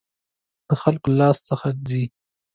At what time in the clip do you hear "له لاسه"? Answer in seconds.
1.11-1.41